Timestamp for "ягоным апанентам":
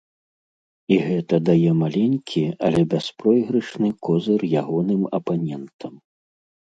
4.65-5.93